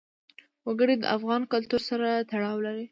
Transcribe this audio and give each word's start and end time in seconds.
وګړي 0.67 0.95
د 0.99 1.05
افغان 1.15 1.41
کلتور 1.53 1.81
سره 1.89 2.07
تړاو 2.29 2.57
لري. 2.65 2.79